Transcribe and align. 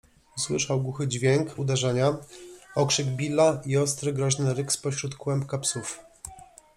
usłyszał 0.37 0.81
głuchy 0.81 1.07
dźwięk 1.07 1.59
uderzenia, 1.59 2.17
okrzyk 2.75 3.07
Billa 3.07 3.61
i 3.65 3.77
ostry, 3.77 4.13
groźny 4.13 4.53
ryk 4.53 4.71
spośród 4.71 5.15
kłębka 5.15 5.57
psów. 5.57 5.99